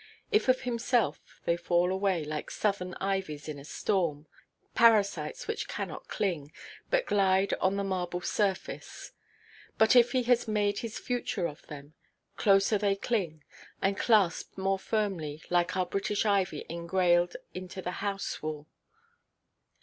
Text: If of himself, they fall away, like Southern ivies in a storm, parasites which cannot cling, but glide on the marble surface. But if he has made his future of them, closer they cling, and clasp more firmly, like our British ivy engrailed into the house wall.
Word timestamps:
If 0.31 0.47
of 0.49 0.61
himself, 0.61 1.21
they 1.45 1.55
fall 1.55 1.91
away, 1.91 2.25
like 2.25 2.49
Southern 2.49 2.95
ivies 2.95 3.47
in 3.47 3.59
a 3.59 3.63
storm, 3.63 4.25
parasites 4.73 5.47
which 5.47 5.67
cannot 5.67 6.07
cling, 6.07 6.51
but 6.89 7.05
glide 7.05 7.53
on 7.61 7.75
the 7.75 7.83
marble 7.83 8.19
surface. 8.19 9.11
But 9.77 9.95
if 9.95 10.13
he 10.13 10.23
has 10.23 10.47
made 10.47 10.79
his 10.79 10.97
future 10.97 11.45
of 11.45 11.67
them, 11.67 11.93
closer 12.35 12.79
they 12.79 12.95
cling, 12.95 13.43
and 13.79 13.95
clasp 13.95 14.57
more 14.57 14.79
firmly, 14.79 15.43
like 15.51 15.77
our 15.77 15.85
British 15.85 16.25
ivy 16.25 16.65
engrailed 16.67 17.35
into 17.53 17.79
the 17.79 17.91
house 18.01 18.41
wall. 18.41 18.65